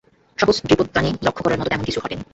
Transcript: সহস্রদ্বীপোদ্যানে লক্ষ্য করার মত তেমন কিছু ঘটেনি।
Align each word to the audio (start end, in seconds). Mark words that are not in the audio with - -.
সহস্রদ্বীপোদ্যানে 0.37 1.09
লক্ষ্য 1.25 1.41
করার 1.43 1.59
মত 1.59 1.67
তেমন 1.69 1.85
কিছু 1.87 1.99
ঘটেনি। 2.03 2.23